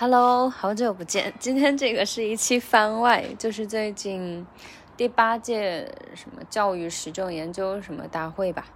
[0.00, 1.34] Hello，好久不见。
[1.40, 4.46] 今天这个是一期番外，就是最近
[4.96, 8.66] 第八届什么教育实证研究什么大会吧，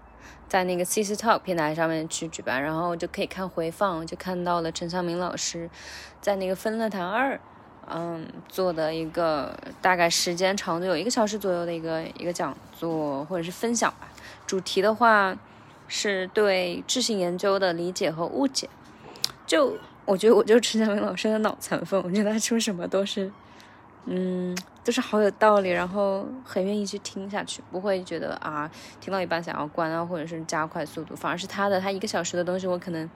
[0.48, 5.70] 在那个 CC Talk 平台上面去举办，然后就可以看回放，就看到了陈向明老师
[6.20, 7.38] 在那个分论坛二，
[7.88, 14.08] 嗯，做的一个大概时间长度有一个小时左右的一个一个讲座或者是分享吧。
[14.44, 15.38] 主题的话
[15.86, 18.68] 是对智性研究的理解和误解，
[19.46, 19.76] 就。
[20.04, 23.30] 我觉得我就是陈晓明老师的脑残粉，我觉得他说什么都是，
[24.04, 28.68] 嗯，都是好有道理，然后很愿意去听下去，不会觉得啊
[29.00, 33.08] 听到一半想要关啊，或者是加快速度，反而是他的他一个小时的东西，我可能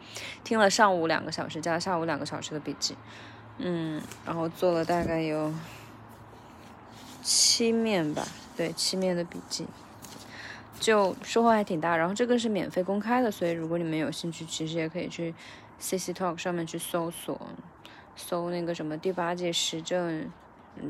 [0.45, 2.95] 听了上午两个小时加下午两个小时的笔记，
[3.59, 5.53] 嗯，然后做了大概有
[7.21, 8.25] 七面吧，
[8.57, 9.67] 对，七面的笔记，
[10.79, 11.97] 就收获还挺大。
[11.97, 15.35] 然后这个是免费公开的，所以如果你们有兴趣，其实也可以去。
[15.79, 17.41] C C Talk 上面去搜索，
[18.17, 20.31] 搜那个什么第八届时政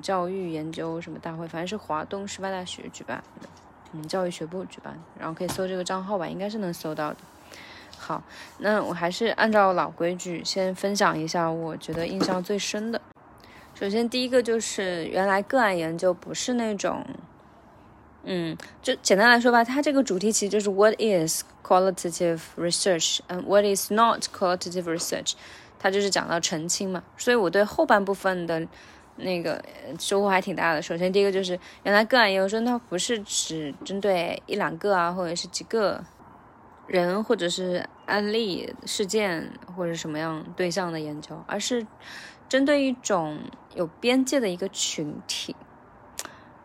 [0.01, 3.49] 教育研究什么大会，反正是华东师范大学举办的，
[3.93, 7.17] 嗯，教育学部举办，然后可以搜这个账号吧，应该是能搜到的。
[7.99, 8.23] 好，
[8.59, 13.01] 那我还是按照老规矩，先分享一下我觉得印象最深的。
[13.75, 17.05] 首先第一个就是原来个案研究不是那种。
[18.29, 23.21] 嗯，就简单来说吧，它这个主题其实就是 What is qualitative research？
[23.29, 25.35] 嗯，What is not qualitative research？
[25.79, 27.05] 它就是讲到澄清嘛。
[27.17, 28.67] 所以我对后半部分的
[29.15, 29.65] 那个
[30.01, 30.83] 收获还挺大的。
[30.83, 36.05] 首先，第一个就是原来个案研究生它不是只针对一两个啊，或者是几个
[36.89, 41.87] 人，或者是案例事件或者什么样对象的研究，而是
[42.49, 43.39] 针对一种
[43.77, 45.55] 有边界的一个群体。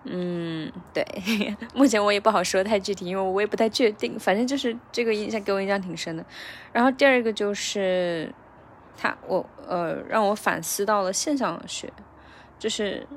[0.03, 1.05] 嗯，对，
[1.75, 4.19] 目前我也不好说太具体，因为我也不太确定。
[4.19, 6.25] 反正就是这个印象给我印象挺深的。
[6.73, 8.33] 然后第二个就是，
[8.97, 11.91] 他我呃让我反思到了现象学，
[12.57, 13.07] 就是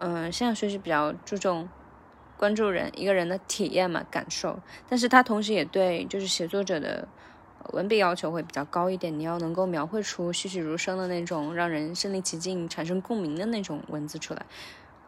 [0.00, 1.68] 嗯现象学是比较注重
[2.36, 4.58] 关注人一个人的体验嘛感受，
[4.88, 7.06] 但是他同时也对就是写作者的
[7.72, 14.44] 文笔要求会比较高一点，你要能够描绘出栩栩如生的那种让人身临其境、产生共鸣的那种文字出来。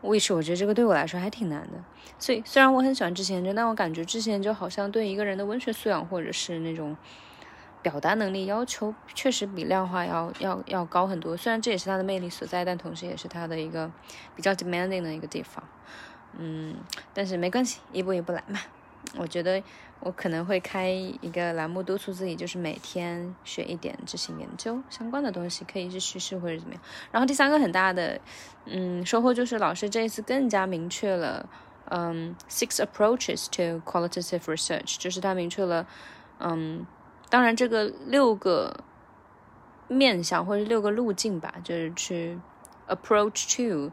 [0.04, 1.82] Which 我觉得这个对我来说还挺难的，
[2.18, 6.96] 所以虽然我很喜欢之前就，但我感觉之前就好像对一个人的文学素养或者是那种
[7.82, 11.36] 表达能力要求确实比量化要要要高很多。
[11.36, 13.90] 虽然这也是他的魅力所在，但同时也是他的一个
[14.36, 15.64] 比较 demanding 的一个地方。
[16.36, 16.76] 嗯，
[17.12, 18.58] 但是没关系，一步一步来嘛。
[19.16, 19.62] 我觉得
[20.04, 26.82] 我可能会开一个栏目，督促自己，就是每天学一点执行研究相关的东西，可以是叙事或者怎么样。
[27.10, 28.20] 然后第三个很大的，
[28.66, 31.48] 嗯，收获就是老师这一次更加明确了，
[31.86, 35.86] 嗯，six approaches to qualitative research，就是他明确了，
[36.38, 36.86] 嗯，
[37.30, 38.84] 当然这个六个
[39.88, 42.38] 面向或者六个路径吧，就是去
[42.88, 43.90] approach to。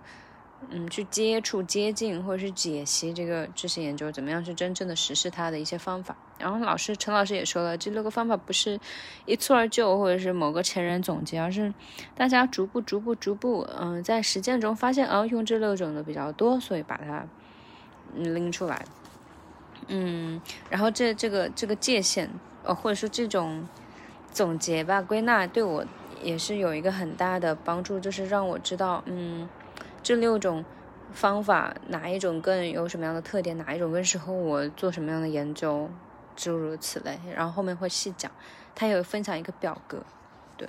[0.69, 6.15] 嗯，去接触、接近或者是解析这个知识研究，怎么样去真正的实施它的一些方法。
[6.37, 8.79] 然后老师陈老师也说了，这六个方法不是
[9.25, 11.73] 一蹴而就，或者是某个前人总结，而是
[12.15, 17.25] 大家逐步、逐步、逐步，嗯，在实践中发现，哦，用这六种的比较多，所以把它
[18.15, 18.85] 拎出来。
[19.87, 20.39] 嗯，
[20.69, 22.29] 然后这这个这个界限，
[22.63, 23.67] 呃，或者说这种
[24.31, 25.83] 总结吧、归纳，对我
[26.23, 29.49] 也是有一个很大的帮助，就是让我知道，嗯。
[30.03, 30.65] 这六种
[31.13, 33.57] 方法哪一种更有什么样的特点？
[33.57, 35.89] 哪一种更适合我做什么样的研究？
[36.35, 37.19] 诸如此类。
[37.35, 38.31] 然后后面会细讲。
[38.73, 40.03] 他有分享一个表格，
[40.57, 40.67] 对。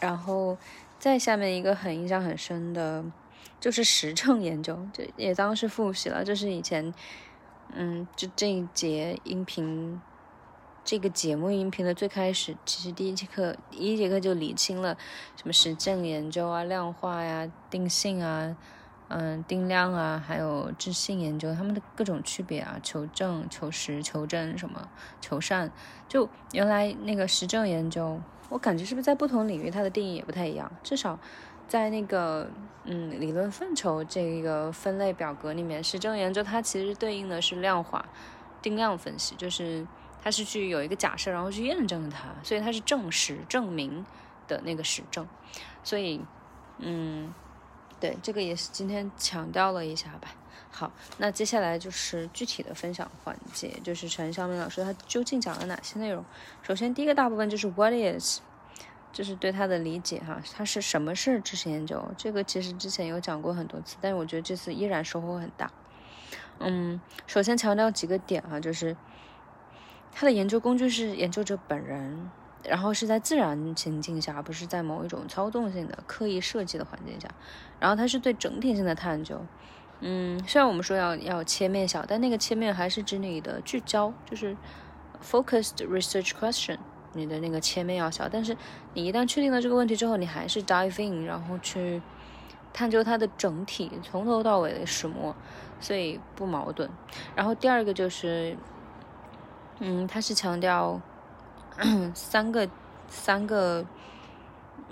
[0.00, 0.56] 然后
[0.98, 3.04] 再下面一个很印象很深的，
[3.60, 6.24] 就是实证研究，这也当是复习了。
[6.24, 6.94] 这是以前，
[7.74, 10.00] 嗯，就这一节音频。
[10.86, 14.96] 这个节目音频的最开始，其实第一节课第一节课就理清了
[15.34, 18.56] 什么实证研究啊、量化呀、定性啊、
[19.08, 24.88] 嗯、定量啊，还有质性研究，它们的各种区别啊，求证、求实、求真什么、
[25.20, 25.72] 求善。
[26.08, 30.70] 就原来那个实证研究，我感觉是不是在不同领域它的定义也不太一样？
[30.84, 31.18] 至少
[31.66, 32.48] 在那个
[32.84, 38.06] 嗯理论范畴这个分类表格里面，实证研究它其实对应的是量化、
[38.62, 39.84] 定量分析，就是。
[40.22, 44.04] 它是去有一个假设，然后去验证它，所以它是证实、证明
[44.48, 45.26] 的那个实证。
[45.84, 46.20] 所以，
[46.78, 47.32] 嗯，
[48.00, 50.28] 对，这个也是今天强调了一下吧。
[50.72, 56.24] 好，那接下来就是具体的分享环节，就是陈晓明老师他究竟讲了哪些内容。
[56.62, 58.40] 首先，第一个大部分就是 What is，
[59.12, 62.04] 就是对他的理解哈，它是什么是知识研究？
[62.18, 65.70] 这个其实之前有讲过很多次，但是我觉得这次依然收获很大。
[66.58, 68.96] 嗯，首先强调几个点哈，就是。
[70.18, 72.30] 他的研究工具是研究者本人，
[72.64, 77.28] 然后是在自然情境下，而不是在某一种操纵性的、刻意设计的环境下。
[77.78, 79.44] 然后它是对整体性的探究。
[80.00, 84.56] 嗯，虽然我们说要要切面小，但那个切面还是指你的聚焦，就是
[85.22, 86.78] focused research question。
[87.12, 88.56] 你的那个切面要小，但是
[88.94, 92.00] 你一旦确定了这个问题之后，你还是 dive in，然后去
[92.72, 95.36] 探究它的整体，从头到尾的始末，
[95.78, 96.88] 所以不矛盾。
[97.34, 98.56] 然后第二个就是，
[99.78, 101.00] 嗯，它是强调
[102.14, 102.68] 三个
[103.08, 103.84] 三个，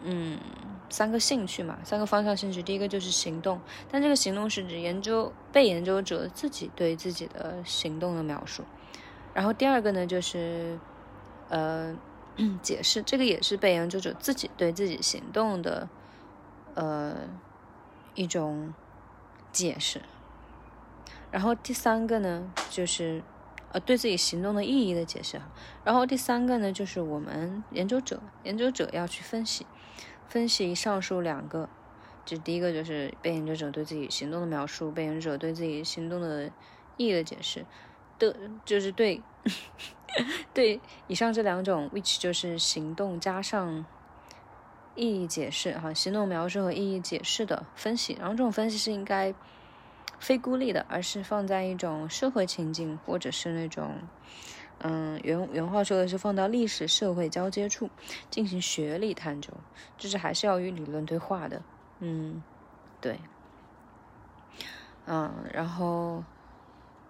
[0.02, 0.38] 嗯。
[0.90, 2.62] 三个兴趣嘛，三个方向兴趣。
[2.62, 3.60] 第一个就是行动，
[3.90, 8.62] 但这个行动是指研究被研究者自己对自己的行动的描述。
[9.32, 10.78] 然后第二个呢，就是
[11.48, 11.96] 呃
[12.62, 15.88] 解释，这个也是被研究者自己对自己行动的
[16.74, 17.16] 呃
[18.14, 18.72] 一种
[19.50, 20.00] 解释。
[21.32, 23.20] 然后第三个呢，就是
[23.74, 25.38] 呃对自己行动的意义的解释。
[25.84, 29.66] 然后第三个呢，就是我们研究者研究者要去分析。
[30.26, 31.68] 分析上述两个，
[32.24, 36.50] 就第一个就是被研究者对自己行动的描述，被研究者对自己行动的
[36.96, 37.64] 意义的解释，
[38.18, 38.34] 的，
[38.64, 39.22] 就是对
[40.54, 43.84] 对以上这两种，which 就是行动加上
[44.96, 48.16] 意义解释，哈，行动描述和意义解释的分析。
[48.18, 49.32] 然后这种分析是应该
[50.24, 53.90] 非孤立的，而是放在一种社会情境或者是那种。
[54.78, 57.90] 嗯，原原话说的是放到历史社会交接处
[58.30, 59.52] 进行学理探究，
[59.98, 61.62] 就是还是要与理论对话的。
[62.00, 62.42] 嗯，
[63.00, 63.20] 对。
[65.06, 66.24] 嗯，然后，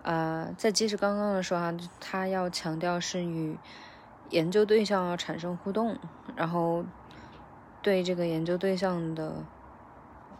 [0.03, 3.57] 呃，在接着刚刚的时候啊，他要强调是与
[4.31, 5.97] 研究对象要产生互动，
[6.37, 6.85] 然后
[7.81, 9.45] 对这个研究对象的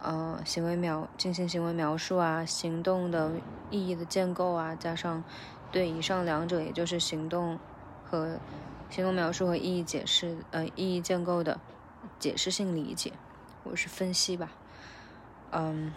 [0.05, 3.31] 呃行为描进行行为描述啊，行动的
[3.69, 5.23] 意义的建构啊，加上。
[5.71, 7.59] 对以上两者，也就是行动
[8.05, 8.37] 和
[8.89, 11.59] 行动描述和意义解释，呃，意义建构的
[12.17, 13.11] 解释性理解，
[13.61, 14.51] 或是分析吧，
[15.51, 15.93] 嗯，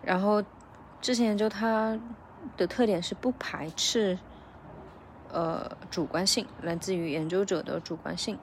[0.00, 0.44] 然后
[1.00, 1.98] 之前研究它
[2.56, 4.16] 的特点是不排斥，
[5.32, 8.38] 呃，主观性来自于研究者的主观性，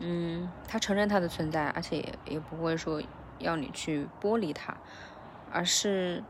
[0.00, 3.00] 嗯，他承认它的存在，而且也也不会说
[3.38, 4.76] 要你去剥离它，
[5.50, 6.22] 而是。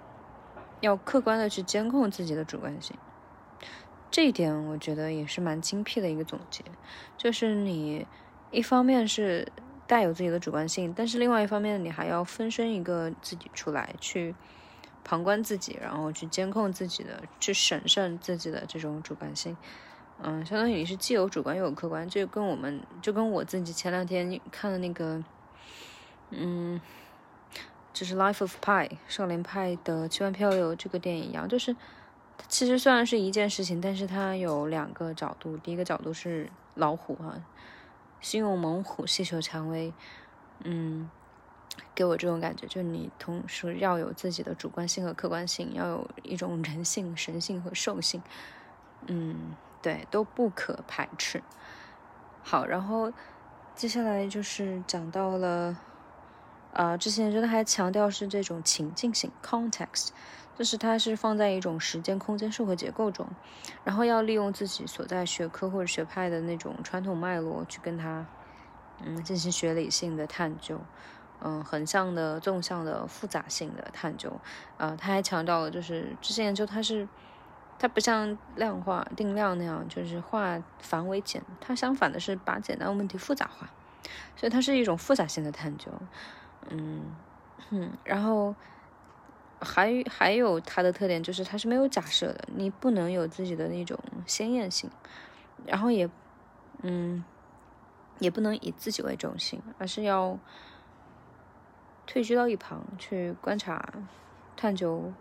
[0.80, 2.94] 要客观的去监控自己的主观性，
[4.10, 6.62] 这一点我觉得也是蛮精辟的一个总结。
[7.16, 8.06] 就是你
[8.50, 9.48] 一方面是
[9.86, 14.34] 带有自己的主观性，但是另外一方面你还要分身一个自己出来，去
[15.02, 19.56] 旁观自己，然后去监控自己的，去审慎自己的这种主观性。
[20.22, 25.24] 嗯，相当于你是既有主观又有客观，就跟我们就跟我自己前两天看的那个，
[26.38, 26.80] 嗯。
[27.92, 31.72] 就是《Life of Pi》少年派的奇幻漂流这个电影一样，就是
[32.36, 35.56] 它其实虽然是一件事情，但是它有两个角度。
[35.58, 37.40] 第一个角度是老虎哈，
[38.20, 39.94] 心有猛虎，细嗅蔷薇，
[40.64, 41.08] 嗯，
[41.94, 48.20] 给我这种感觉，就你同时要有自己的主观性和客观性，要有一种人性、神性和兽性，
[49.06, 51.40] 嗯，对，都不可排斥。
[52.42, 53.12] 好，然后
[53.76, 55.78] 接下来就是讲到了。
[56.74, 60.08] 啊，之前觉得还强调是这种情境性 （context），
[60.58, 63.28] 就是它是放在一种时间、空间、社会结构中，
[63.84, 68.26] 然后要利用自己所在学科或者学派的那种传统脉络去跟它，
[69.04, 70.80] 嗯，进行学理性的探究，
[71.40, 74.40] 嗯，横向的、纵向的、复杂性的探究。
[74.76, 77.08] 啊，他还强调了，就是之前研究它是，
[77.78, 83.70] 它不像量化定量那样，就是化繁为简，它相反的是把简单问题复杂化，
[84.34, 85.92] 所以它是一种复杂性的探究。
[86.70, 87.14] 嗯，
[87.70, 88.54] 嗯，然后
[89.60, 94.90] 还还有它的特点就是它是没有假设的，你不能有自己的那种鲜艳性，
[95.66, 96.08] 然后也，
[96.82, 97.24] 嗯，
[98.18, 100.38] 也不能以自己为中心，而是要
[102.06, 103.94] 退居到一旁去观察、
[104.56, 105.12] 探究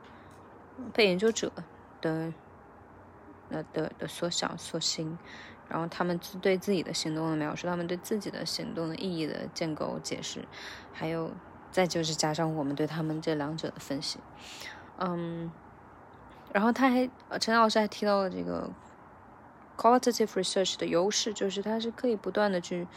[0.93, 1.51] 被研究者
[2.01, 2.33] 的
[3.49, 5.17] 那的的所想所行，
[5.73, 10.47] 然后他们对自己的行动的描述，他们对自己的行动的意义的建构解释。
[10.91, 11.31] 还有，
[11.71, 14.19] 再就是加上我们对他们这两者的分析，
[14.99, 15.51] 嗯，
[16.53, 18.69] 然后他还陈老师还提到了这个
[19.75, 22.87] qualitative research 的优势，就是它是可以不断的去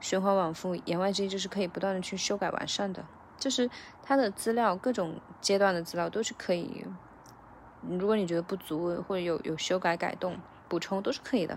[0.00, 3.04] 循环往复，言外之意就是可以不断的去修改完善的，
[3.38, 3.70] 就是
[4.02, 6.84] 它的资料各种阶段的资料都是可以，
[7.88, 10.36] 如果你觉得不足或者有有修改改动
[10.68, 11.56] 补充都是可以的。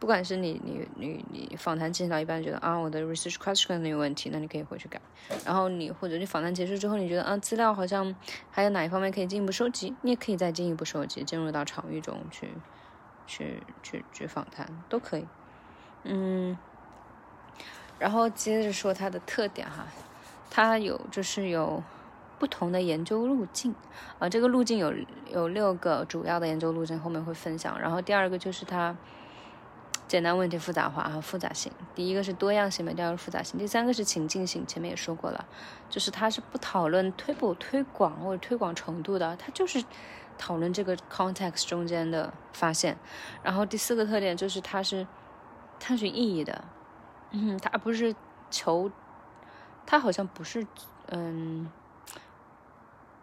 [0.00, 5.00] 不管是你你你你访谈进行到一半觉得啊我的 research question 有问题，那你可以回去改。
[5.46, 8.14] 然后你或者你访谈结束之后你觉得啊资料好像
[8.50, 12.50] 还有哪一方面可以进一步收集，你也可以再进一步收集，进入到场域中去
[13.26, 15.26] 去去去访谈都可以。
[16.02, 16.58] 嗯，
[17.98, 19.86] 然后接着说它的特点哈，
[20.50, 21.82] 它有就是有
[22.38, 23.74] 不同的研究路径
[24.18, 24.92] 啊，这个路径有
[25.30, 27.80] 有六个主要的研究路径，后面会分享。
[27.80, 28.94] 然后第二个就是它
[30.14, 35.44] 简单问题复杂化和复杂性，第一个是多样性嘛，第二个是复杂性，第三个是情境性，前面也说过了，
[35.90, 39.84] 就是它是不讨论推不推广或者推广程度的，它就是
[40.38, 42.96] 讨论这个 context 中间的发现。
[43.42, 45.04] 然后第四个特点就是它是。
[45.80, 46.64] 探寻意义的，
[47.32, 48.14] 嗯，他不是
[48.48, 48.90] 求，
[49.84, 50.66] 他好像不是，
[51.08, 51.68] 嗯，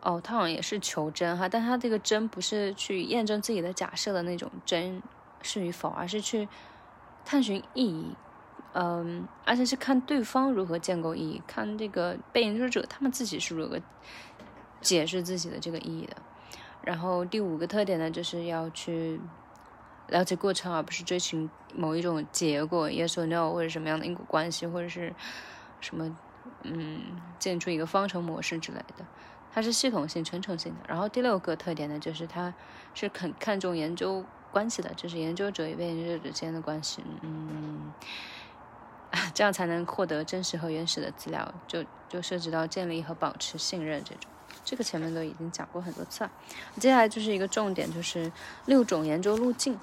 [0.01, 5.01] 哦，他好像也是求真哈，但他这个真不是去验证自己的假设的那种真
[5.41, 6.47] 是与否，而是去
[7.31, 8.13] 探寻意义，
[8.73, 13.79] 嗯，而且是看对方如何建构意义，看这个被研究者他们自己是如何
[14.81, 16.17] 解释自己的这个意义的。
[16.83, 19.21] 然后第五个特点呢，就是要去。
[20.07, 25.15] 了解过程，而不是追寻某一种结果，yes or no，或者什么样的因果关系，或者是
[25.79, 26.17] 什么，
[26.63, 26.99] 嗯，
[27.39, 29.05] 建出一个方程模式之类的。
[29.53, 30.79] 它是系统性、全程性的。
[30.85, 32.53] 然后第六个特点呢，就是它
[32.93, 37.91] 是很看重研究关系的，就是研究者与被研究者之间的关系，嗯，
[39.33, 41.53] 这样才能获得真实和原始的资料。
[41.67, 44.29] 就就涉及到建立和保持信任这种。
[44.63, 46.31] 这个前面都已经讲过很多次了。
[46.77, 48.31] 接下来就是一个重点，就是
[48.65, 49.79] 六种研究路径。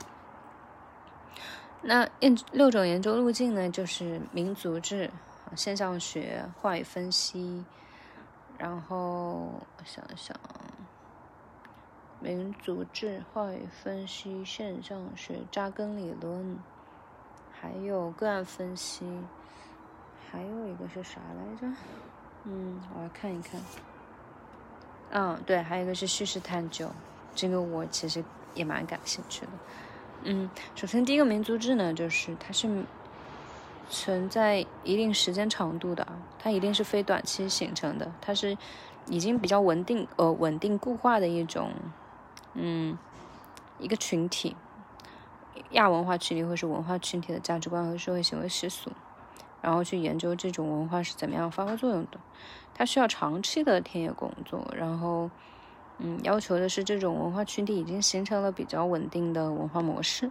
[1.83, 5.11] 那研六种研究路径呢，就是民族志、
[5.57, 7.65] 现象学、话语分析，
[8.59, 10.37] 然后我想想，
[12.21, 16.59] 民族志、话语分析、现象学、扎根理论，
[17.53, 19.05] 还有个案分析，
[20.31, 21.73] 还有一个是啥来着？
[22.45, 23.61] 嗯，我来看一看。
[25.11, 26.91] 嗯，对，还有一个是叙事探究，
[27.37, 29.53] 这个我其实也蛮感兴趣的。
[30.25, 32.85] 嗯，首先第一个民族志呢，就是它是
[33.89, 36.07] 存在一定时间长度的，
[36.37, 38.59] 它一定是非短期形成的，它是
[39.07, 41.71] 已经比较稳定呃稳定固化的一种
[42.55, 42.99] 嗯
[43.79, 44.57] 一个群体
[45.71, 48.91] 亚文化群体或是文化群体的价值观和社会行为习俗，
[49.63, 52.19] 然后去研究这种文化是怎么样发挥作用的，
[52.75, 55.31] 它需要长期的田野工作，然后。
[56.01, 60.31] 嗯，要求的是这种文化群体已经形成了比较稳定的文化模式，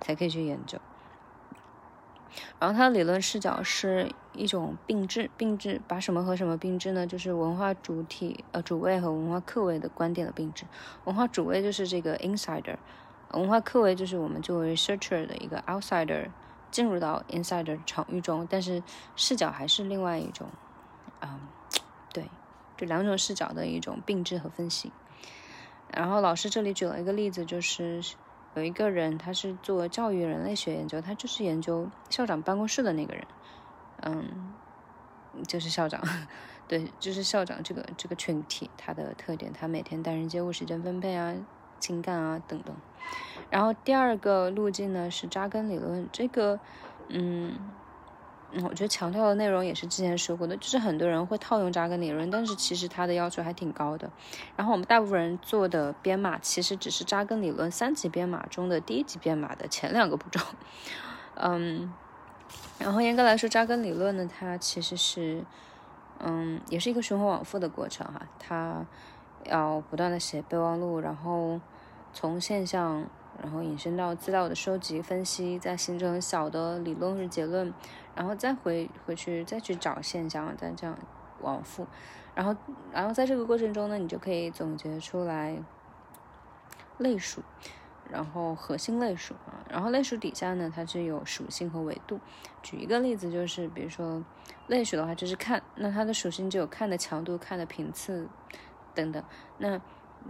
[0.00, 0.76] 才可以去研究。
[2.58, 7.06] 然后它的理论视角是一种并置，并置把什么和什么并置呢？
[7.06, 10.64] 就是文化主体呃主位和文化客位的观点的并置。
[11.04, 12.76] 文化主位就是这个 insider，
[13.32, 16.28] 文化客位就是我们作为 researcher 的一个 outsider
[16.70, 18.82] 进入到 insider 场域中，但是
[19.14, 20.48] 视角还是另外一种，
[21.20, 21.40] 嗯，
[22.12, 22.28] 对，
[22.76, 24.92] 这两种视角的一种并置和分析。
[25.92, 28.02] 然后老师这里举了一个例子，就是
[28.54, 33.26] 有一个人，他是做教育人类学研究，他就是研究校长办公室的那个人，
[34.02, 34.54] 嗯，
[35.46, 36.00] 就是校长，
[36.68, 41.34] 对，就是校长这个这个群体，他的特点，他每天待人接物、时间分配啊、
[41.80, 42.74] 情感啊等等。
[43.50, 46.58] 然后第二个路径呢是扎根理论，这个，
[47.08, 47.58] 嗯。
[48.62, 54.10] 我觉得强调的内容也是之前说过的，就是很多人会套用扎根理论，但是其实它的要求还挺高的。
[54.56, 60.40] 然后我们大部分人做的编码其实只是扎根理论三级编码中的第一级编码的前两个步骤。
[61.36, 61.92] 嗯，
[62.78, 65.44] 然后严格来说，扎根理论呢，它其实是，
[66.20, 68.22] 嗯，也是一个循环往复的过程哈。
[68.38, 68.86] 它
[69.44, 71.60] 要不断的写备忘录，然后
[72.12, 73.04] 从现象，
[73.44, 77.74] 然后引申到资料的收集、分析，再形成小的理论或结论。
[78.14, 80.96] 然后再回回去再去找现象，再这样
[81.40, 81.84] 往复，
[82.34, 82.56] 然后
[82.92, 85.60] 然后在这个过程中呢，你就可以总结出来
[86.98, 87.42] 类属，
[88.08, 92.20] 然后核心类属啊，然后类属底下呢，它是有属性和维度。
[92.62, 94.24] 举一个例子，就是比如说
[94.68, 98.28] 类属的话，就是看，那它的属性就有看的强度、看的频次
[98.94, 99.22] 等等。
[99.58, 99.80] 那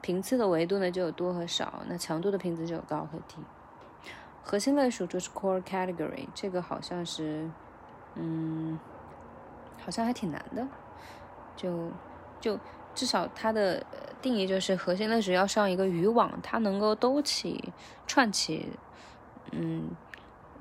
[0.03, 3.37] 频次的维度呢，就有多和少；那强度的频次就有高和低。
[4.43, 7.51] 核心类属就是 core category，这个好像是。
[8.17, 8.79] 嗯，
[9.85, 10.65] 好像还挺难的，
[11.57, 11.91] 就
[12.41, 12.57] 就
[12.95, 13.85] 至少它的
[14.23, 17.73] 定义就是核心类属要上一个渔网，它能够兜起、
[18.07, 18.69] 串起，
[19.51, 19.91] 嗯，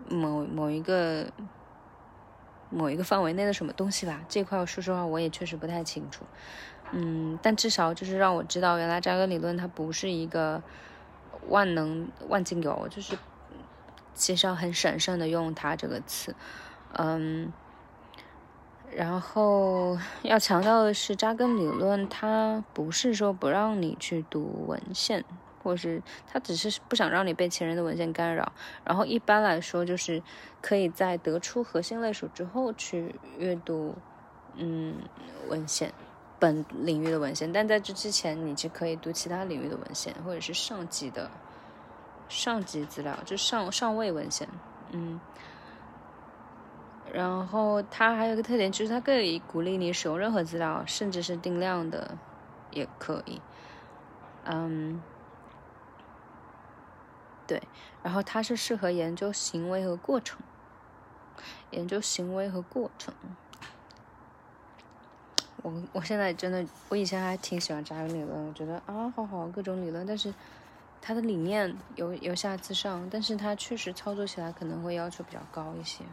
[0.10, 1.28] 某某一个
[2.74, 4.22] 某一个范围内的什么东西吧。
[4.27, 6.25] 这块说实话我也确实不太清楚，
[6.92, 10.62] 嗯，但至少就是让我知道，原来扎根理论它不是一个
[11.48, 13.18] 万能万金油，就是
[14.13, 16.36] 其实要很审慎的用它这个词。
[16.94, 17.51] 嗯，
[18.96, 25.25] 然后要强调的是，扎根理论它不是说不让你去读文献，
[25.63, 28.51] 或者是他只是不想让你被前人的文献干扰。
[28.84, 30.22] 然后一般来说，就是
[30.62, 33.96] 可以在得出核心类属之后去阅读，
[34.55, 34.96] 嗯，
[35.48, 35.91] 文献，
[36.38, 37.51] 本领域的文献。
[37.51, 41.32] 但在这之前，你就可以读其他领域的文献，或者是上级的
[42.27, 44.48] 上级资料，就上上位文献，
[44.91, 45.20] 嗯。
[47.12, 52.17] 然后它还有一个特点，就是它可以鼓励你使用任何资料，甚至是定量的，
[52.72, 53.39] 也可以。
[54.46, 55.00] 嗯，
[57.48, 57.62] 对。
[58.04, 60.40] 然后它是适合研究行为和过程，
[61.72, 63.14] 研究行为和过程。
[65.62, 70.34] 我我现在真的，我以前还挺喜欢扎根理论，我觉得啊，好好各种理论，但是
[71.02, 76.04] 它的理念由由下自上，但是它确实操作起来可能会要求比较高一些。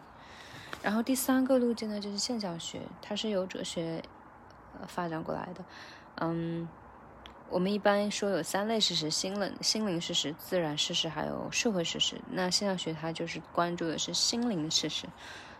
[0.83, 4.01] 然后第三个路径呢，就是现象学，它是由哲学
[4.81, 5.65] 呃发展过来的。
[6.17, 6.69] 嗯，
[7.51, 12.21] 我们一般说有三类事实：心灵、心灵事实、自然事实，还有社会事实。
[12.31, 15.09] 那现象学它就是关注的是心灵的事实，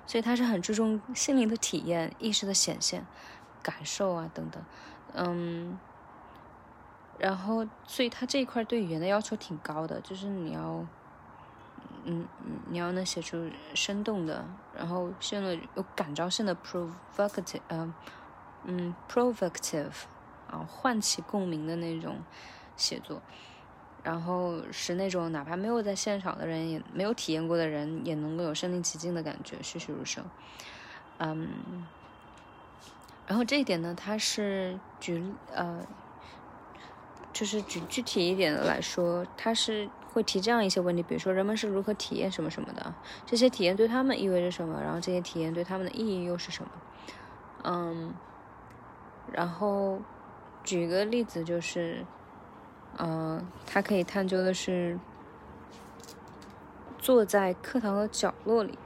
[0.07, 3.05] 所以它是很注重心灵的体验、意识的显现、
[3.63, 4.65] 感受啊等等。
[5.15, 5.79] 嗯，
[7.19, 10.87] 然后所以它这一块对语言的要求挺高的，就是你要。
[12.03, 14.43] 嗯嗯，你要能写出生动的，
[14.75, 17.93] 然后现在有感召性的 provocative，嗯
[18.65, 19.93] 嗯 provocative，
[20.51, 22.19] 啊，唤起共鸣的那种
[22.77, 23.23] 写作，
[24.03, 30.25] 然后是那种哪怕没有在现场的人，也没有体验过的人，也能够有身临其境的感觉，栩栩如生。
[31.19, 31.87] 嗯，
[33.27, 35.23] 然后这一点呢，它是举
[35.55, 35.87] 呃，
[37.33, 39.89] 就是举具体一点的来说，它是。
[40.13, 42.93] 会提这样一些问题，比如说人们是如何体验什么什么的，
[43.25, 46.71] 这些体验对他们意味着什么，然后这些体验对他们的意义又是什么？
[47.63, 48.13] 嗯，
[49.31, 50.01] 然后
[50.65, 52.05] 举个例子就是，
[52.99, 54.99] 嗯，他可以探究的是
[56.99, 58.79] 坐在课堂的角落里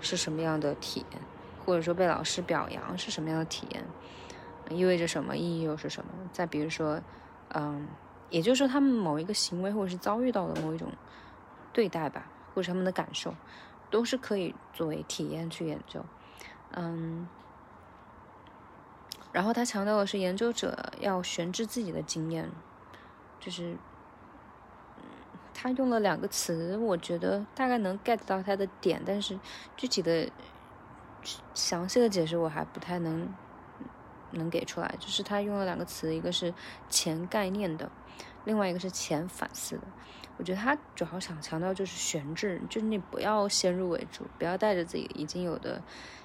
[0.00, 1.20] 是什么样的体验，
[1.64, 3.84] 或者说被老师表扬是什么样的体验，
[4.70, 6.10] 意味着什么，意义又是什么？
[6.32, 7.00] 再比如说，
[7.54, 7.88] 嗯。
[8.30, 10.90] 也就是说，他们某一个行为或者是遭遇到的某一种
[11.70, 13.34] 对待吧，或者他们的感受，
[13.90, 16.02] 都是可以作为体验去研究。
[16.70, 17.28] 嗯，
[19.32, 22.50] 然后他强调的是，研究者要悬置自己的经验，
[23.40, 23.76] 就是
[25.54, 29.38] 他用了两个词，我觉得大概能 get 到他的点，但是
[29.76, 30.28] 具体的
[31.54, 33.28] 详细的解释我还不太能
[34.32, 34.94] 能给出来。
[34.98, 36.52] 就是他用了两个词，一个是
[36.88, 37.90] 前概念的。
[38.44, 39.82] 另外一个是前反思的，
[40.36, 45.80] 我觉得他主要想强调就是悬置，就是你不要先入为主，不要带着自己已经有的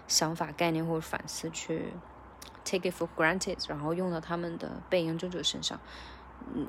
[0.08, 1.93] 想法、概念或者反思去
[2.68, 5.80] take it for granted，然后用到他们的被研究者身上，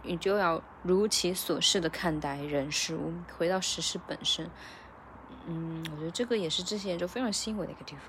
[0.03, 4.49] 你就要如其所示的看待人事物，回到实事本身。
[5.47, 8.05] 嗯，我觉得这个也是这些研究非常吸引我的一个地方。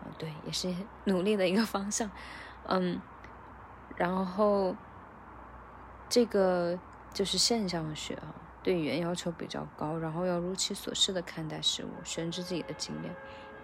[0.00, 2.10] 啊，对，也是努力的一个方向。
[2.66, 3.00] 嗯，
[3.96, 4.76] 然后。
[6.08, 6.78] 这个
[7.12, 13.12] 就是现象学啊，对语言要求比较高，然后要如其所示的看待事物，悬置自己的经验。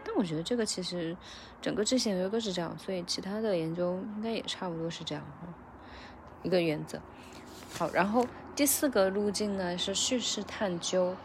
[0.05, 1.17] 但我觉得这个其实
[1.61, 5.25] 整个之前研究都是这样，所以其他的研究应该也差不多是这样
[6.43, 7.01] 一个原则。
[7.75, 11.17] 好，然后第四个路径呢是叙事探究，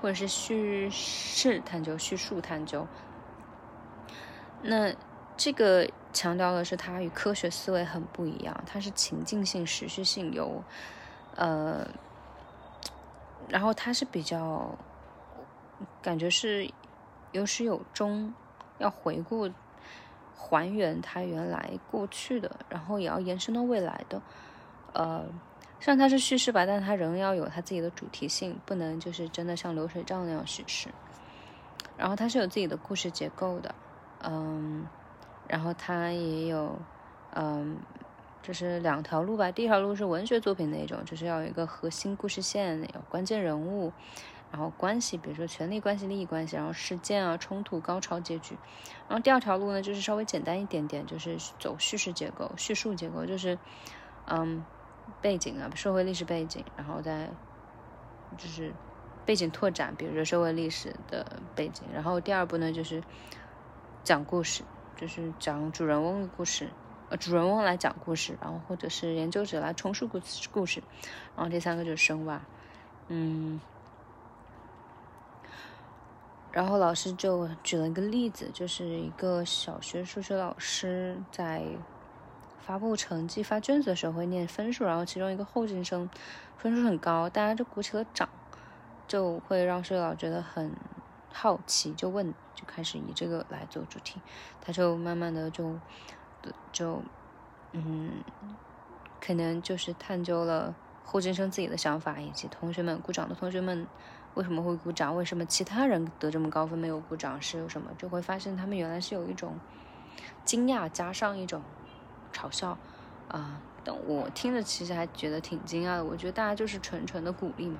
[0.00, 2.86] 或者是叙事探究、叙述探究。
[4.62, 4.94] 那
[5.36, 5.88] 这个。
[6.12, 10.64] 强调的是，它与科学思维很不一样，它是情境性、时序性有，
[11.34, 11.86] 呃，
[13.46, 14.74] 然后它是比较，
[16.00, 16.70] 感觉是
[17.36, 18.34] 有始有终，
[18.78, 19.50] 要回顾、
[20.34, 24.22] 还原它原来过去的，然后也要延伸到未来的，
[24.92, 25.24] 呃，
[25.78, 30.88] 虽然它是叙事吧，但它仍要有它自己的主题性，不能就是真的像流水账那样叙事，
[31.96, 33.74] 然后它是有自己的故事结构的，
[34.22, 34.86] 嗯。
[35.48, 36.76] 然后它也有，
[37.32, 37.76] 嗯，
[38.42, 39.48] 就是两条路吧。
[39.52, 43.92] 第一条路是文学作品那种，就是要有一个核心故事线，有关键人物，
[44.56, 48.56] 然后关系，比如说权力关系、利益关系，然后事件啊、冲突、高潮、结局。
[49.06, 53.58] 然后第二条路呢，就是稍微简单一点点，就是走叙事结构、叙述结构，就是
[54.24, 54.64] 嗯，
[55.20, 57.28] 背景啊，社会历史背景，然后再
[58.38, 58.72] 就是
[59.26, 61.84] 背景拓展，比如说社会历史的背景。
[61.92, 63.02] 然后第二步呢，就是
[64.02, 64.64] 讲故事。
[64.96, 66.70] 就是讲主人翁的故事，
[67.10, 70.18] 呃，主人翁来讲故事，然后或者是研究者来重述故
[70.50, 70.82] 故事，
[71.36, 72.40] 然后第三个就是深挖，
[73.08, 73.60] 嗯，
[76.56, 81.62] 然后老师就举了一个例子，就是一个小学数学老师在
[82.58, 86.08] 发布成绩、发卷子的时候会念分数，然后其中一个后进生
[86.56, 88.26] 分数很高，大家就鼓起了掌，
[89.06, 90.72] 就会让数学老师觉得很
[91.30, 94.22] 好奇，就问，就开始以这个来做主题，
[94.62, 95.74] 他就慢慢的就
[96.72, 97.02] 就
[97.72, 98.24] 嗯，
[99.20, 103.86] 可能就是探究了后进生自己的想法，以及同学们鼓掌的同学们。
[104.36, 105.16] 为什么会鼓掌？
[105.16, 107.40] 为什么其他人得这么高分没有鼓掌？
[107.40, 107.90] 是有什么？
[107.96, 109.58] 就会发现他们原来是有一种
[110.44, 111.62] 惊讶，加上一种
[112.34, 112.76] 嘲笑
[113.28, 113.58] 啊。
[113.82, 116.04] 但我听着其实还觉得挺惊讶的。
[116.04, 117.78] 我觉得大家就是纯纯的鼓励嘛。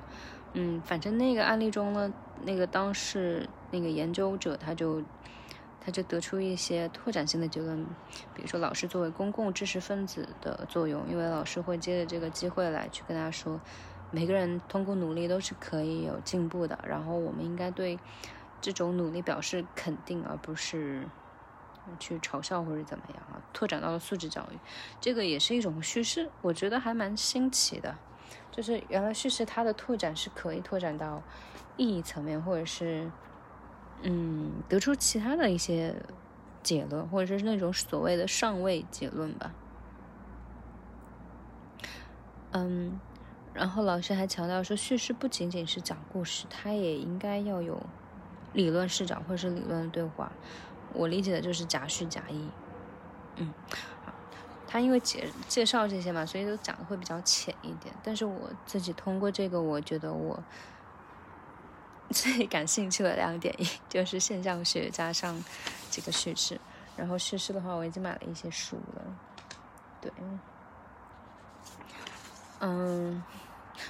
[0.53, 5.03] 嗯，反正那个案例中呢，那个当事那个研究者他就
[5.79, 7.85] 他就得出一些拓展性的结论，
[8.33, 13.61] 比如说老师作为公共知识分子的作用，因为老师会借着这个机会来去跟大家说。
[14.09, 17.99] 每个人通过努力都是可以有进步的，然后我们应该对
[18.61, 21.05] 这种努力表示肯定，而不是
[21.99, 23.41] 去嘲笑或者怎么样啊。
[23.53, 24.57] 拓展到了素质教育，
[25.01, 27.97] 这个也是一种叙事，我觉得还蛮新奇的。
[28.51, 31.21] 就是原来叙事它的拓展是可以拓展到
[31.75, 33.11] 意义层面，或者是
[34.03, 35.93] 嗯得出其他的一些
[36.63, 39.53] 结论，或者是那种所谓的上位结论吧。
[42.51, 42.99] 嗯。
[43.57, 47.81] 然后老师还强调说，叙事不仅仅是讲故事，它也应该要有
[48.53, 50.31] 理论视角或者是理论对话。
[50.93, 52.47] 我理解的就是假叙假意。
[53.37, 53.51] 嗯，
[54.67, 57.91] 他因为介介绍这些嘛，所以都讲的会比较浅一点。
[58.03, 60.39] 但是我自己通过这个，我觉得我
[62.13, 65.43] 最感兴趣的两点一 就是现象学加上
[65.89, 66.61] 这个叙事。
[66.95, 69.01] 然后叙事的话，我已经买了一些书了。
[69.99, 70.11] 对，
[72.59, 73.23] 嗯。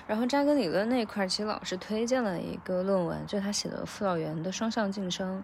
[0.08, 5.44] 然后扎根理论那一块，其实老师推荐了一个论文，就是他写的辅导员的双向晋升。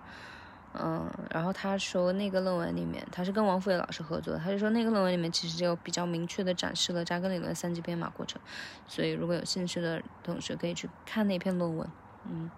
[0.75, 8.41] 嗯，然后他说那个论文里面，他是跟王富伟老师合作，他就说那个论文里面其实就比较明确的展示了扎根理论三级编码过程。
[8.87, 11.87] 所以如果有兴趣的同学可以去看那篇论文。
[12.29, 12.49] 嗯，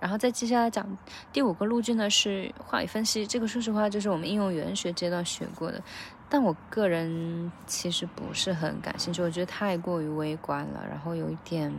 [0.00, 0.86] 然后再接下来讲
[1.32, 5.82] 第五个路径呢是话语分析，这个说实话就是我们应用语言学阶段学过的。
[6.30, 11.74] 但我个人其实不是很感兴趣，我觉得太过于微观了，然后有一点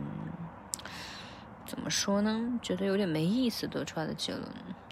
[1.66, 2.58] 怎么说呢？
[2.60, 4.44] 觉得有点没意思得出来的结论，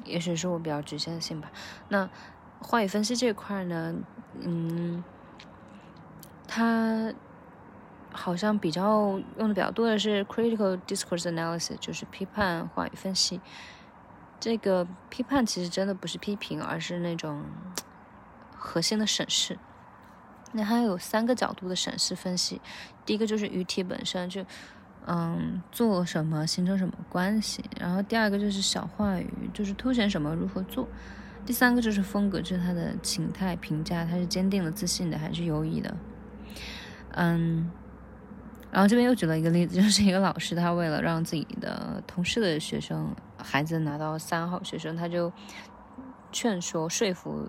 [0.05, 1.51] 也许是我比较局限性吧。
[1.89, 2.09] 那
[2.61, 3.97] 话语分析这块呢，
[4.41, 5.03] 嗯，
[6.47, 7.13] 它
[8.19, 13.41] 好像比较用的比较多的是 critical discourse analysis，就是批判话语分析。
[14.41, 17.45] 这个批判其实真的不是批评，而是那种。
[18.61, 19.57] 核心的审视，
[20.53, 22.61] 那它有三个角度的审视分析。
[23.07, 24.45] 第一个就是语体本身，就
[25.07, 27.65] 嗯做什么形成什么关系。
[27.79, 30.89] 然后第二个就是小话语，就是凸显什么如何做。
[31.47, 35.97] 第三个就是风格，就是他的情态评价，他是坚定的、自信的还是犹疑的。
[37.13, 37.71] 嗯，
[38.71, 45.33] 然后这边又举了一个例子，就是一个老师，他为了让自己的同事的学生孩子拿到三好学生，他就
[46.33, 47.49] 劝说说服。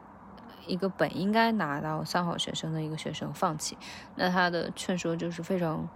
[0.67, 3.75] 一个本应该拿到三好学生的一个学生放弃，
[4.15, 5.89] 那他的劝说就是非常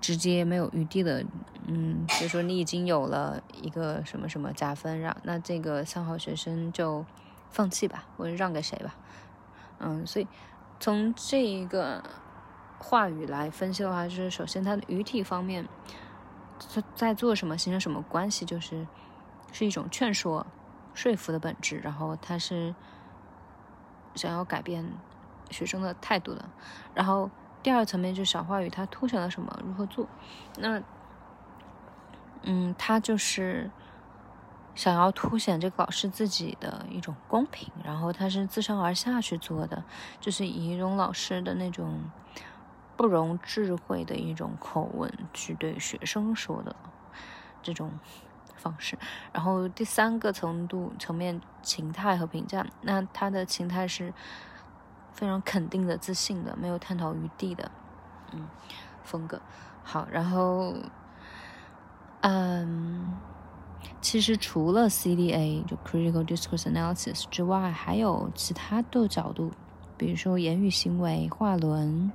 [0.00, 1.24] 直接，没有余地的，
[1.68, 7.06] 嗯，就说你已经有了一个什么什么加分，让那这个三好学生就
[7.50, 8.96] 放弃吧，或者让给谁吧，
[9.78, 10.26] 嗯，所以
[10.80, 12.02] 从这一个
[12.84, 15.66] 话语来分析的话，就是首先他的语体方面
[16.58, 18.86] 在在做什么，形成什么关系，就是
[19.52, 20.46] 是一种劝说、
[20.92, 22.74] 说服的本质，然后他是。
[24.16, 24.88] 想要改变
[25.50, 26.48] 学生的态度的，
[26.94, 27.28] 然后
[27.64, 29.58] 第二层面就是小话语，它凸显了什么？
[29.66, 30.06] 如何做？
[30.56, 30.80] 那，
[32.42, 33.68] 嗯，他就是
[34.76, 39.82] 想要凸显这个老师自己的一种公平，然后他是自上而下去做的，
[40.20, 42.00] 就是以一种老师的那种
[42.96, 46.74] 不容智慧的一种口吻去对学生说的
[47.62, 47.90] 这种。
[48.56, 48.96] 方式，
[49.30, 54.10] 然后第三个程度层面情态和评价，那他的情态是
[55.12, 57.70] 非常肯定的、自信的，没有探讨余地的，
[58.32, 58.48] 嗯，
[59.02, 59.38] 风格
[59.82, 60.08] 好。
[60.10, 60.74] 然后，
[62.22, 63.12] 嗯，
[64.00, 69.50] 其实除了 CDA 就 Critical Discourse Analysis 之外，还有其他的角度，
[69.98, 72.10] 比如说言语行为、话轮，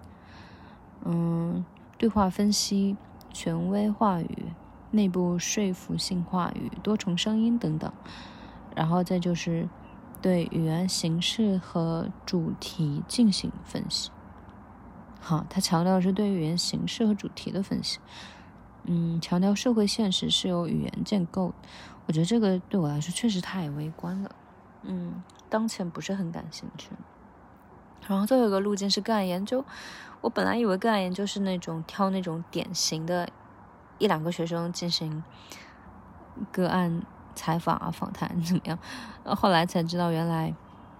[1.06, 1.66] 嗯，
[1.98, 2.98] 对话分析、
[3.32, 4.54] 权威话语。
[4.92, 7.94] 内部说服性话语、多重声音等等，
[8.76, 9.70] 然后再就是
[10.20, 14.10] 对语言形式和主题进行分析。
[15.20, 18.00] 好，他强调是对语言形式和主题的分析。
[18.86, 21.54] 嗯，强调社会现实是由语言建构。
[22.08, 24.32] 我觉得这个对我来说确实太微观了。
[24.82, 26.90] 嗯，当前不是很感兴趣。
[28.08, 29.64] 然后最后一个路径是个案研究。
[30.22, 33.30] 我本来以为个案研究是那种挑那种典型的
[33.98, 35.24] 一两个学生进行
[36.52, 37.02] 个案
[37.36, 38.78] 采访啊、访谈怎么样？
[39.24, 40.54] 后来才知道，原来，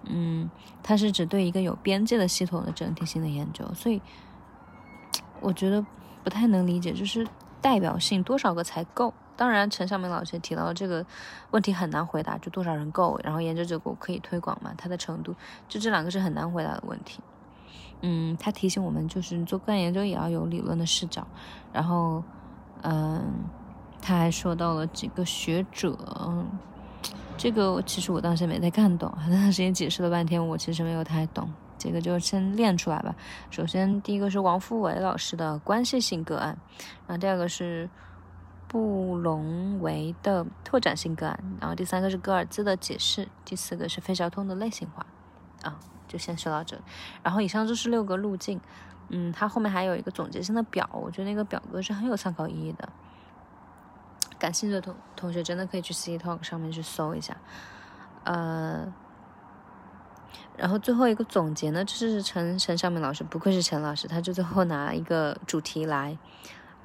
[0.04, 0.50] 嗯，
[0.82, 3.64] 它是指对一个有边界的系统的整体性的研究。
[3.74, 4.00] 所以，
[5.40, 5.84] 我觉得
[6.24, 7.26] 不太能理解，就是
[7.60, 9.12] 代表性多少个才够？
[9.40, 11.02] 当然，陈晓明老师也提到这个
[11.50, 13.18] 问题很难回答，就多少人够？
[13.24, 14.74] 然后研究结果可以推广吗？
[14.76, 15.34] 它的程度，
[15.66, 17.22] 就这两个是很难回答的问题。
[18.02, 21.26] 嗯，他提醒我们，就是做个案研究也要有理论的视角。
[21.72, 22.22] 然后，
[22.82, 23.32] 嗯，
[24.02, 25.96] 他还说到了几个学者，
[27.38, 31.50] 这个其实我当时没太看懂，他当时也解释了半天，我其实没有太懂。
[31.78, 33.14] 这个就先练出来吧。
[33.48, 36.58] 首先，第一个是王富伟老师的关系性个案，
[37.06, 37.88] 然后第二个是
[38.70, 45.04] 布隆维的拓展性个案，然后第三个是戈尔兹的解释，第四个是费孝通的类型化，
[45.62, 45.80] 啊。
[46.06, 46.76] 就先说到这，
[47.22, 48.60] 然后以上就是六个路径，
[49.10, 52.88] 嗯，它后面还有一个总结性的表，我觉得那个表格是很有参考意义的，
[54.36, 57.36] 感兴趣的同同学真的可以去 C Talk 上面去搜一下，
[58.24, 58.92] 呃，
[60.56, 66.18] 然后最后一个总结呢，就是陈陈上面老师，不愧是陈老师，他就最后拿一个主题来，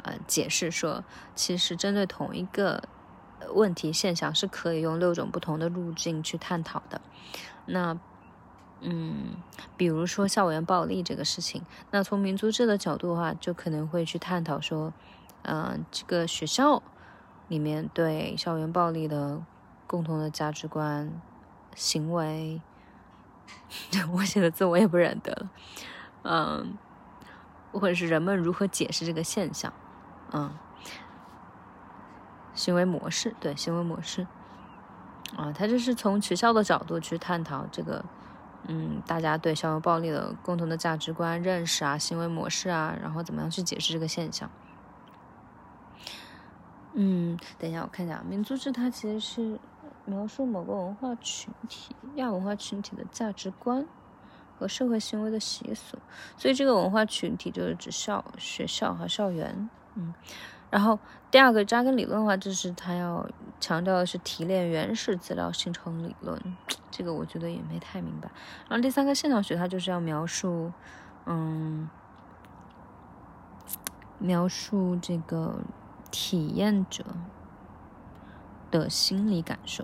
[0.06, 1.04] 呃，解释说，
[1.36, 2.84] 其实针对同一个
[3.54, 7.02] 问题现象是可以用六种不同的路径去探讨的，
[7.66, 7.98] 那。
[8.82, 9.38] 嗯，
[9.78, 14.94] 比如说校园暴力这个事情，那从民族志的角度的话，就可能会去探讨说，
[15.44, 16.84] 嗯，这个学校
[17.48, 19.42] 里面对校园暴力的
[19.88, 21.10] 共同的价值观、
[21.74, 22.62] 行为，
[24.14, 25.50] 我写的字我也不认得了，
[26.24, 26.78] 嗯，
[27.72, 29.74] 或者是人们如何解释这个现象，
[30.32, 30.52] 嗯，
[32.54, 34.28] 行为模式，对，行为模式，
[35.36, 38.04] 啊，他就是从学校的角度去探讨这个。
[38.68, 44.50] 嗯，大家对校园暴力的共同的价值观认识啊，行为模式啊，然后怎么样去解释这个现象？
[46.94, 49.60] 嗯，等一下，我看一下，民族志它其实是
[50.06, 53.86] 描述某个文化群体、亚文化群体的价值观
[54.58, 56.00] 和社会行为的习俗，
[56.36, 59.70] 所以这个文化群体就是指校、学校和校园。
[59.96, 60.14] 嗯，
[60.70, 61.00] 然后
[61.32, 63.28] 第二个扎根理论的话，就是他要
[63.60, 66.40] 强调的是提炼原始资料形成理论。
[66.92, 68.30] 这个我觉得也没太明白。
[68.70, 70.72] 然后第三个现象学，它就是要描述，
[71.26, 71.90] 嗯，
[74.20, 75.60] 描述这个
[76.10, 77.04] 体验者
[78.72, 79.84] 的心理感受。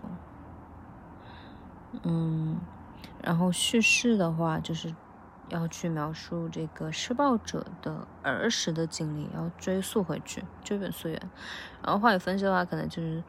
[2.04, 2.62] 嗯，
[3.21, 4.95] 然后叙事的话，就是
[5.51, 11.29] 要去描述这个施暴者的儿时的经历，要追溯回去，追本溯源。
[11.83, 13.23] 然后话语分析的话，可能就是。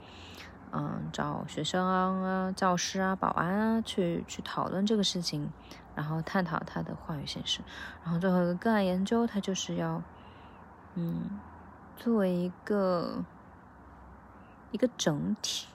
[0.75, 5.53] 嗯，找学生啊、教师啊、保安啊去去讨论这个事情，
[5.95, 7.61] 然后探讨他的话语形式。
[8.03, 10.03] 然后最后一个个案研究，它就是要，
[10.95, 11.39] 嗯，
[11.95, 13.23] 作为一个
[14.71, 15.69] 一个整体，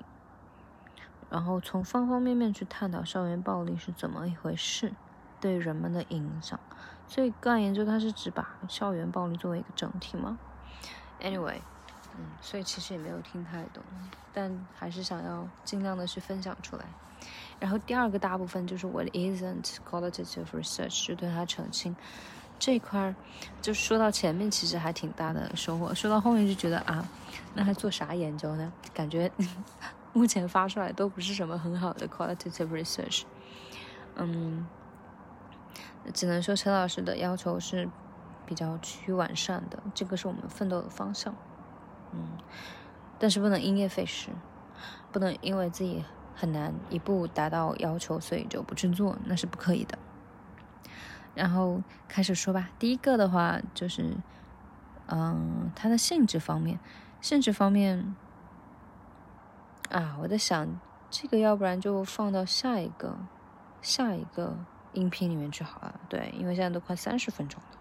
[1.30, 4.94] 然后从方方面面去探讨校园暴力是怎么一回事，
[5.40, 6.60] 对人们的影响。
[7.08, 10.38] 所以个案研究它是指把校园暴力作为一个整体吗
[11.22, 11.60] ？Anyway。
[12.20, 13.84] 嗯，所以其实也没有听太懂，
[14.34, 16.84] 但还是想要尽量的去分享出来。
[17.60, 21.96] 然后第二个大部分就是 What isn't qualitative research，就对它澄清
[22.58, 23.16] 这一块儿，
[23.62, 27.08] 就说到前面其实还挺大的收获，说到后面就觉得啊，
[27.54, 28.74] 那还做啥研究呢？
[28.96, 29.32] 感觉
[30.12, 33.26] 目前发出来都不是什么很好的 qualitative research。
[34.16, 34.66] 嗯，
[36.14, 37.90] 只能说陈老师的要求是
[38.46, 41.36] 比较趋于完善的，这个是我们奋斗的方向。
[42.14, 42.38] 嗯，
[43.20, 44.30] 但是不能因噎废食，
[45.12, 49.98] 不能因为自己很难一步达到要求，所以就不去做，那是不可以的。
[51.36, 54.18] 然后开始说吧，第一个的话就是，
[55.08, 56.80] 嗯，它的性质方面，
[57.22, 58.16] 性质方面，
[59.90, 60.80] 啊，我在想
[61.12, 63.18] 这个，要不然就放到下一个
[63.82, 64.58] 下一个
[64.98, 66.00] 应聘里面去好了。
[66.10, 67.77] 对，因为现在都快三十分钟了。